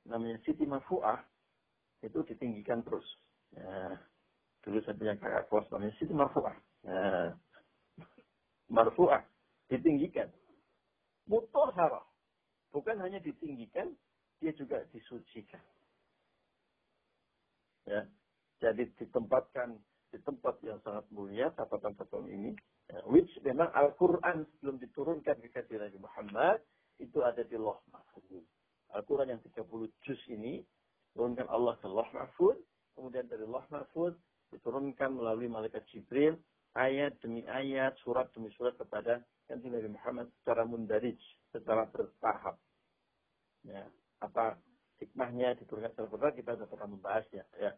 [0.10, 1.22] namanya siti marfu'ah
[2.04, 3.06] itu ditinggikan terus.
[3.56, 3.98] Ya.
[4.64, 6.58] Dulu saya punya kakak kelas namanya siti marfu'ah.
[6.84, 7.36] Ya.
[8.68, 9.24] Marfu'ah
[9.72, 10.28] ditinggikan.
[11.28, 12.04] Mutahharah.
[12.76, 13.96] Bukan hanya ditinggikan,
[14.44, 15.62] dia juga disucikan.
[17.88, 18.04] Ya.
[18.60, 19.76] Jadi ditempatkan
[20.12, 22.52] di tempat yang sangat mulia catatan-catatan ini
[22.92, 26.60] Ya, which memang Al-Quran sebelum diturunkan ke hati Nabi Muhammad
[27.00, 28.44] itu ada di Loh Mahfud.
[28.92, 30.60] Al-Quran yang 30 juz ini
[31.14, 32.58] diturunkan Allah ke Loh Mahfud,
[32.98, 34.18] kemudian dari Loh Mahfud
[34.50, 36.34] diturunkan melalui malaikat Jibril
[36.74, 41.22] ayat demi ayat, surat demi surat kepada kanjeng Nabi Muhammad secara mundarij,
[41.54, 42.58] secara bertahap.
[43.62, 43.86] Ya,
[44.26, 44.58] apa
[44.98, 47.46] hikmahnya diturunkan secara bertahap kita pernah membahasnya.
[47.62, 47.78] Ya,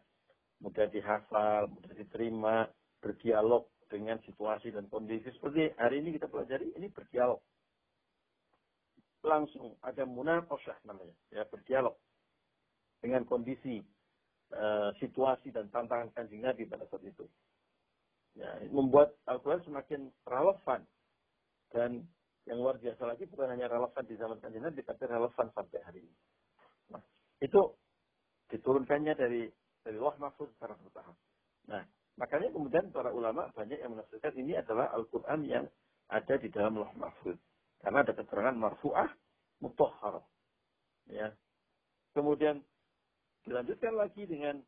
[0.64, 2.64] mudah dihafal, mudah diterima,
[3.04, 7.38] berdialog dengan situasi dan kondisi seperti hari ini kita pelajari ini berdialog
[9.22, 11.94] langsung ada munaqashah namanya ya berdialog
[13.02, 13.80] dengan kondisi
[14.56, 17.24] uh, situasi dan tantangan kanjeng Nabi pada saat itu
[18.36, 20.84] ya membuat Al-Quran semakin relevan
[21.72, 22.04] dan
[22.46, 26.00] yang luar biasa lagi bukan hanya relevan di zaman kanjeng Nabi tapi relevan sampai hari
[26.04, 26.16] ini
[26.92, 27.02] nah,
[27.40, 27.60] itu
[28.52, 29.48] diturunkannya dari
[29.82, 31.16] dari Allah Mahfuz secara bertahap
[31.66, 31.84] nah
[32.16, 35.64] Makanya kemudian para ulama banyak yang menafsirkan ini adalah Al-Quran yang
[36.08, 37.36] ada di dalam loh mahfud.
[37.84, 39.10] Karena ada keterangan marfu'ah
[39.60, 40.24] mutahharah.
[41.12, 41.36] Ya.
[42.16, 42.64] Kemudian
[43.46, 44.60] dilanjutkan lagi dengan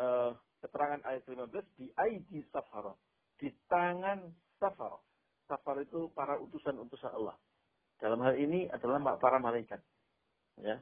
[0.00, 0.32] uh,
[0.64, 2.96] keterangan ayat 15 di ID safara.
[3.36, 4.24] Di tangan
[4.58, 4.98] safara.
[5.44, 7.36] Safara itu para utusan-utusan Allah.
[8.00, 9.78] Dalam hal ini adalah para malaikat.
[10.58, 10.80] Ya.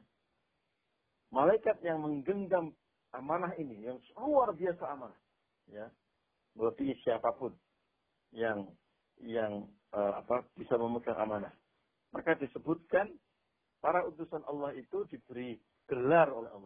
[1.29, 2.71] Malaikat yang menggenggam
[3.11, 5.19] amanah ini, yang luar biasa amanah.
[5.67, 5.91] Ya
[6.57, 7.53] melebihi siapa pun
[8.33, 8.65] yang
[9.21, 11.53] yang uh, apa bisa memegang amanah.
[12.13, 13.13] Maka disebutkan
[13.81, 15.57] para utusan Allah itu diberi
[15.89, 16.62] gelar oleh Allah,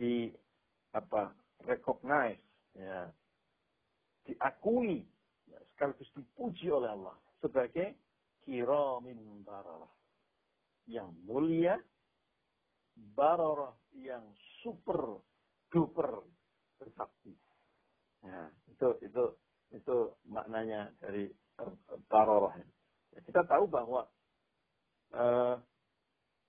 [0.00, 0.32] di
[0.96, 1.36] apa
[1.68, 2.40] recognize,
[2.72, 3.12] ya,
[4.24, 5.04] diakui,
[5.44, 7.92] ya, sekaligus dipuji oleh Allah sebagai
[8.48, 9.92] kiramin bararah
[10.88, 11.76] yang mulia,
[13.12, 14.24] bararah yang
[14.64, 15.20] super
[15.68, 16.24] duper
[16.80, 17.36] bersakti.
[18.24, 19.24] Ya, itu itu
[19.76, 21.28] itu maknanya dari
[22.08, 22.56] taroroh.
[23.12, 24.08] Ya, kita tahu bahwa
[25.14, 25.56] uh,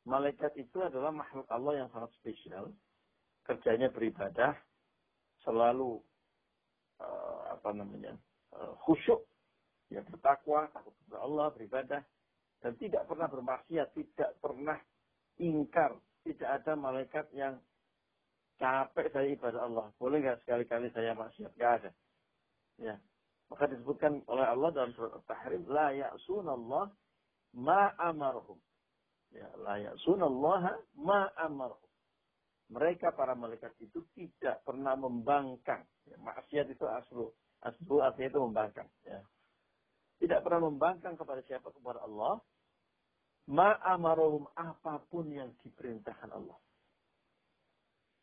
[0.07, 2.73] malaikat itu adalah makhluk Allah yang sangat spesial.
[3.41, 4.53] Kerjanya beribadah,
[5.41, 5.97] selalu
[7.01, 8.13] uh, apa namanya
[8.53, 9.25] uh, khusyuk,
[9.89, 12.01] ya bertakwa, takut kepada Allah, beribadah,
[12.61, 14.77] dan tidak pernah bermaksiat, tidak pernah
[15.41, 17.57] ingkar, tidak ada malaikat yang
[18.61, 19.85] capek saya ibadah Allah.
[19.97, 21.51] Boleh nggak sekali-kali saya maksiat?
[21.57, 21.91] Gak ada.
[22.77, 22.95] Ya.
[23.49, 26.87] Maka disebutkan oleh Allah dalam surat At-Tahrim, La ya'sunallah
[27.57, 28.55] ma amarhum.
[29.35, 31.90] Ya, la ya'sunallah ma amarhum.
[32.71, 35.83] Mereka para malaikat itu tidak pernah membangkang.
[36.07, 37.27] Ya, maksiat itu aslu.
[37.61, 38.87] Aslu artinya itu membangkang.
[39.03, 39.19] Ya.
[40.23, 41.67] Tidak pernah membangkang kepada siapa?
[41.67, 42.39] Kepada Allah.
[43.51, 46.55] Ma amarohum apa pun yang diperintahkan Allah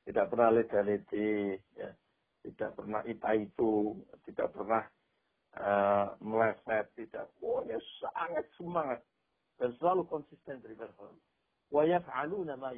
[0.09, 1.93] tidak pernah legaliti, ya.
[2.41, 3.93] tidak pernah ita itu,
[4.25, 4.81] tidak pernah
[5.61, 7.29] uh, meleset, tidak.
[7.37, 9.01] Pokoknya sangat semangat
[9.61, 11.13] dan selalu konsisten dari hal.
[11.69, 12.73] Wa yaf'aluna ma.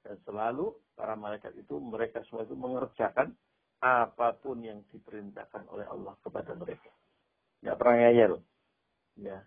[0.00, 3.36] Dan selalu para malaikat itu mereka semua itu mengerjakan
[3.80, 6.92] apa pun yang diperintahkan oleh Allah kepada mereka.
[7.60, 8.32] Tidak pernah ngeyel.
[9.20, 9.38] Ya.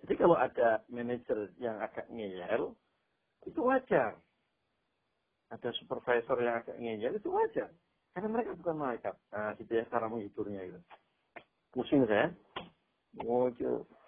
[0.00, 2.72] Jadi kalau ada manajer yang agak ngeyel,
[3.44, 4.16] itu wajar
[5.50, 7.68] ada supervisor yang agak ngeyel itu wajar.
[8.14, 9.14] Karena mereka bukan malaikat.
[9.34, 10.80] Nah, gitu ya cara menghiburnya itu.
[11.74, 12.30] Pusing saya.
[13.26, 13.50] Oh,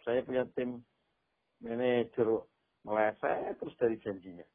[0.07, 0.83] saya punya tim
[1.63, 2.27] manajer
[2.87, 4.47] meleset terus dari janjinya.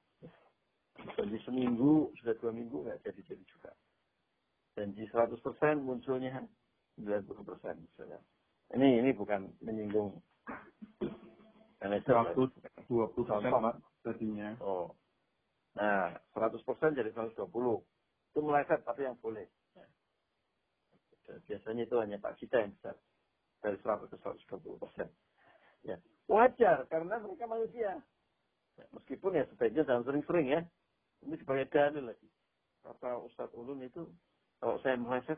[1.17, 3.71] Janji seminggu, sudah dua minggu nggak jadi-jadi juga.
[4.77, 5.41] Janji 100%
[5.81, 6.45] munculnya
[6.97, 8.19] 90% misalnya.
[8.73, 10.17] Ini ini bukan menyinggung
[11.79, 12.13] manajer.
[12.89, 13.51] 120 persen
[14.03, 14.49] tadinya.
[14.61, 14.91] Oh,
[15.77, 17.85] Nah, 100% jadi 120.
[18.33, 19.45] Itu meleset tapi yang boleh.
[21.45, 22.97] Biasanya itu hanya Pak Cita yang besar.
[23.61, 25.07] Dari 100 ke 120 persen.
[25.85, 26.01] Ya.
[26.25, 28.01] Wajar, karena mereka manusia.
[28.93, 30.61] Meskipun ya sebaiknya jangan sering-sering ya.
[31.27, 32.27] Ini sebagai dalil lagi.
[32.87, 34.07] Kata Ustadz Ulun itu,
[34.63, 35.35] kalau saya meleset,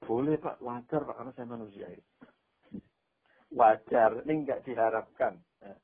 [0.00, 1.86] boleh Pak, wajar Pak, karena saya manusia.
[3.52, 5.36] Wajar, ini nggak diharapkan.
[5.60, 5.76] Ya.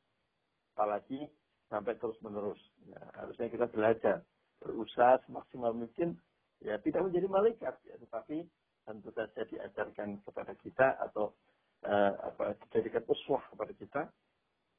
[0.72, 1.28] Apalagi
[1.68, 2.58] sampai terus menerus.
[2.88, 4.24] Ya, harusnya kita belajar
[4.64, 6.16] berusaha semaksimal mungkin
[6.64, 8.48] ya tidak menjadi malaikat ya, tetapi
[8.88, 11.36] tentu saja diajarkan kepada kita atau
[11.84, 14.02] uh, apa dijadikan uswah kepada kita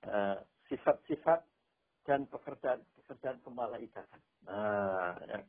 [0.07, 0.37] eh,
[0.71, 1.43] sifat-sifat
[3.07, 4.19] dan pekerjaan-pekerjaan kemalaikatan.
[4.43, 5.39] Nah, ya,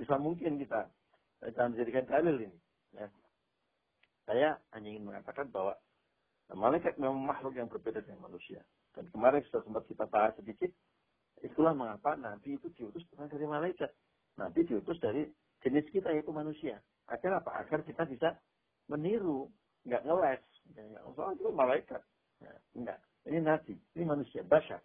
[0.00, 0.88] bisa mungkin kita
[1.52, 2.58] jangan menjadikan dalil ini.
[2.96, 3.08] Ya.
[4.24, 5.76] Saya hanya ingin mengatakan bahwa
[6.52, 8.64] malaikat memang makhluk yang berbeda dengan manusia.
[8.96, 10.72] Dan kemarin sudah sempat kita bahas sedikit,
[11.44, 13.90] itulah mengapa Nabi itu diutus bukan dari malaikat.
[14.40, 15.28] Nabi diutus dari
[15.60, 16.80] jenis kita yaitu manusia.
[17.08, 17.60] Agar apa?
[17.60, 18.36] Agar kita bisa
[18.88, 19.48] meniru,
[19.84, 20.42] nggak ngeles.
[20.72, 22.02] Ya, soalnya itu malaikat.
[22.40, 22.98] Ya, enggak.
[23.22, 24.82] Ini Nabi, ini manusia, basyar.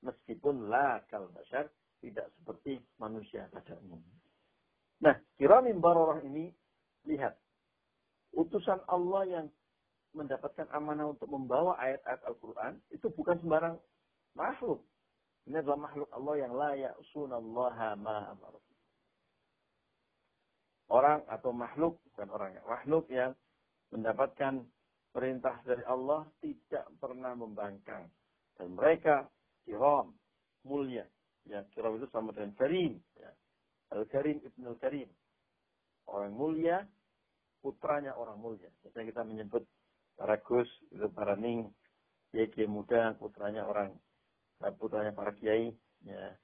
[0.00, 1.68] Meskipun la kal basyar,
[2.00, 4.16] tidak seperti manusia pada umumnya.
[5.00, 6.52] Nah, kiramin barorah ini,
[7.08, 7.36] lihat.
[8.30, 9.46] utusan Allah yang
[10.14, 13.76] mendapatkan amanah untuk membawa ayat-ayat Al-Quran itu bukan sembarang
[14.38, 14.86] makhluk.
[15.50, 18.30] Ini adalah makhluk Allah yang layak sunallaha ma
[20.90, 23.32] Orang atau makhluk, bukan orang yang makhluk yang
[23.94, 24.66] mendapatkan
[25.10, 28.10] perintah dari Allah tidak pernah membangkang.
[28.58, 29.26] Dan mereka
[29.70, 30.10] kiram,
[30.66, 31.06] mulia.
[31.46, 32.98] Ya, kiram itu sama dengan karim.
[33.14, 33.30] Ya.
[33.94, 35.06] Al-Karim Ibn Al-Karim.
[36.10, 36.82] Orang mulia,
[37.62, 38.66] putranya orang mulia.
[38.82, 39.62] Biasanya kita menyebut
[40.18, 41.70] para Gus, itu para Ning,
[42.34, 43.94] kiai muda, putranya orang,
[44.78, 45.70] putranya para kiai.
[46.02, 46.34] Ya.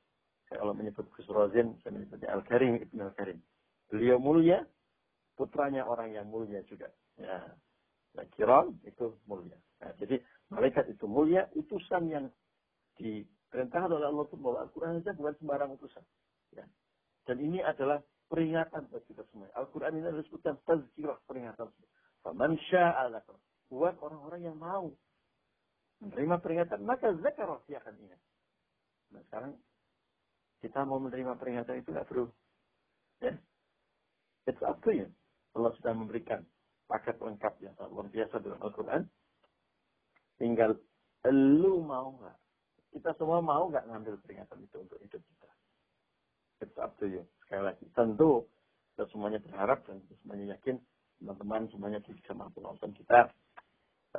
[0.47, 3.39] Kalau menyebut Gus Rozin, saya menyebutnya Al-Karim Ibn Al-Karim.
[3.91, 4.63] Beliau mulia,
[5.35, 6.91] putranya orang yang mulia juga.
[7.19, 7.43] Ya.
[8.15, 9.59] Nah, kiram itu mulia.
[9.83, 12.27] Nah, jadi malaikat itu mulia, utusan yang
[12.97, 16.05] diperintahkan oleh Allah untuk membawa Al-Quran saja bukan sembarang utusan.
[16.57, 16.65] Ya.
[17.27, 19.51] Dan ini adalah peringatan bagi kita semua.
[19.55, 21.69] Al-Quran ini adalah disebutkan tazkirah peringatan.
[22.23, 23.23] Faman sya'ala.
[23.71, 24.91] Buat orang-orang yang mau
[26.03, 28.21] menerima peringatan, maka zakarah dia akan ingat.
[29.15, 29.53] Nah sekarang
[30.61, 32.27] kita mau menerima peringatan itu nggak perlu.
[33.23, 33.35] Ya.
[34.47, 35.09] It's up to you.
[35.57, 36.47] Allah sudah memberikan
[36.87, 39.03] paket lengkap yang luar biasa dalam Al-Quran.
[40.39, 40.79] Tinggal
[41.33, 42.39] lu mau nggak?
[42.93, 45.51] Kita semua mau nggak ngambil peringatan itu untuk hidup kita?
[46.65, 47.23] It's up to you.
[47.45, 48.47] Sekali lagi, tentu
[48.97, 50.81] kita semuanya berharap dan kita semuanya yakin
[51.21, 53.33] teman-teman semuanya bisa mampu nonton kita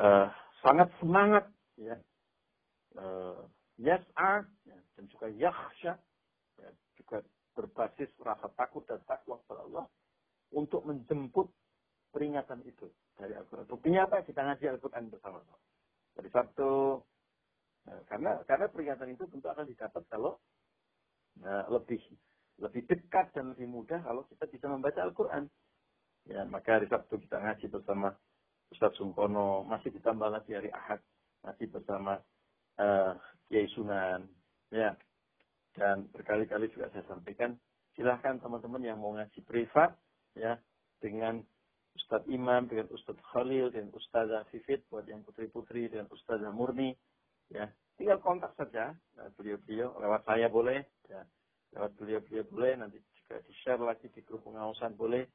[0.02, 0.30] uh,
[0.66, 1.46] sangat semangat
[1.78, 1.98] ya
[2.98, 3.42] uh,
[3.78, 5.94] yes are ya, dan juga yakhsha
[6.62, 7.22] ya, juga
[7.58, 9.86] berbasis rasa takut dan takwa kepada Allah
[10.54, 11.50] untuk menjemput
[12.14, 13.66] peringatan itu dari Al-Quran.
[13.66, 14.22] Buktinya apa?
[14.22, 15.58] Kita ngaji Al-Quran bersama-sama.
[16.14, 16.72] Dari Sabtu.
[18.18, 20.42] Karena karena peringatan itu tentu akan didapat kalau
[21.38, 22.02] nah, lebih
[22.58, 25.46] lebih dekat dan lebih mudah kalau kita bisa membaca Al-Quran.
[26.26, 28.10] Ya, maka hari Sabtu kita ngaji bersama
[28.74, 30.98] Ustaz Sungkono, masih ditambah lagi hari Ahad,
[31.46, 32.18] masih bersama
[32.82, 33.14] uh,
[33.46, 34.26] Kiai Sunan,
[34.74, 34.98] ya.
[35.78, 37.54] Dan berkali-kali juga saya sampaikan,
[37.94, 39.94] silahkan teman-teman yang mau ngaji privat,
[40.34, 40.58] ya,
[41.00, 41.46] dengan
[41.94, 46.92] Ustadz Imam, dengan Ustadz Khalil, dengan Ustazah Fifit, buat yang putri-putri, dengan Ustazah Murni,
[47.54, 47.70] ya.
[47.98, 51.26] Tinggal kontak saja, nah, beliau-beliau, lewat saya boleh, ya.
[51.74, 55.26] Lewat beliau-beliau boleh, nanti juga di-share lagi di grup pengawasan boleh.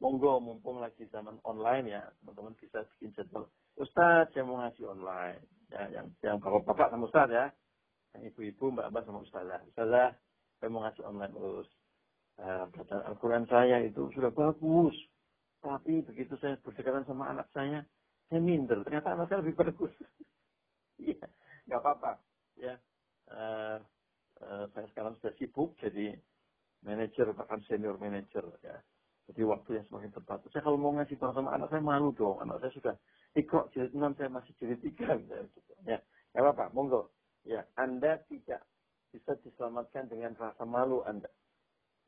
[0.00, 3.46] Monggo, mumpung lagi zaman online ya, teman-teman bisa bikin jadwal.
[3.78, 5.40] Ustadz, saya mau ngasih online.
[5.70, 7.46] Ya, yang yang bapak-bapak sama Ustadz ya.
[8.16, 9.60] Yang ibu-ibu, mbak-mbak sama Ustazah.
[9.70, 10.08] Ustazah,
[10.58, 11.68] saya mau ngasih online terus.
[12.40, 12.64] Uh,
[13.12, 14.96] Al-Quran saya itu sudah bagus
[15.60, 17.84] tapi begitu saya berdekatan sama anak saya,
[18.32, 18.80] saya minder.
[18.84, 19.92] Ternyata anak saya lebih bagus.
[21.00, 21.16] Iya,
[21.70, 22.12] nggak apa-apa.
[22.58, 22.74] Ya,
[23.30, 23.78] uh,
[24.74, 26.18] saya sekarang sudah sibuk jadi
[26.82, 28.74] manajer bahkan senior manager ya.
[29.30, 30.42] Jadi waktu yang semakin tepat.
[30.50, 32.42] Saya kalau mau ngasih tahu sama anak saya malu dong.
[32.42, 32.94] Anak saya sudah
[33.38, 35.14] ikut jilid enam, saya masih jilid tiga.
[35.14, 35.60] Gitu.
[35.86, 36.02] Ya,
[36.34, 36.74] nggak apa-apa.
[36.74, 37.14] Monggo.
[37.46, 38.66] Ya, Anda tidak
[39.14, 41.30] bisa diselamatkan dengan rasa malu Anda.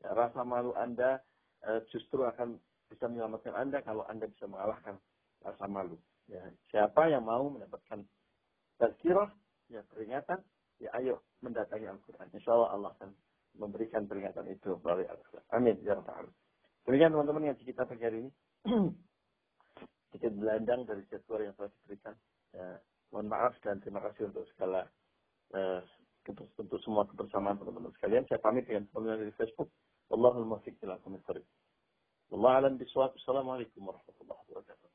[0.03, 1.23] Ya, rasa malu Anda
[1.63, 2.59] uh, justru akan
[2.91, 4.99] bisa menyelamatkan Anda kalau Anda bisa mengalahkan
[5.47, 5.95] rasa malu.
[6.27, 8.03] Ya, siapa yang mau mendapatkan
[8.83, 9.31] tazkirah,
[9.73, 10.39] ya peringatan,
[10.77, 12.29] ya ayo mendatangi Al-Quran.
[12.29, 13.09] Insya Allah Allah akan
[13.57, 15.45] memberikan peringatan itu melalui Al-Quran.
[15.49, 15.75] Amin.
[15.81, 16.29] Ya Rabbal
[16.83, 18.31] Demikian teman-teman yang kita pagi hari ini.
[20.11, 22.15] Sedikit belandang dari jadwal yang telah diberikan.
[22.53, 22.77] Ya,
[23.09, 24.85] mohon maaf dan terima kasih untuk segala
[25.57, 25.81] uh,
[26.29, 28.27] untuk semua kebersamaan teman-teman sekalian.
[28.27, 29.71] Saya pamit dengan teman dari Facebook.
[30.11, 32.77] Allahul muwaffiq ila Allah alam.
[32.77, 34.92] Assalamualaikum warahmatullahi wabarakatuh.